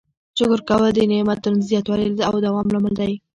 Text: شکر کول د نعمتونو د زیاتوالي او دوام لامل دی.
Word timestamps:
شکر 0.37 0.59
کول 0.69 0.83
د 0.93 0.99
نعمتونو 1.11 1.57
د 1.59 1.63
زیاتوالي 1.71 2.05
او 2.29 2.33
دوام 2.45 2.67
لامل 2.73 2.93
دی. 3.01 3.13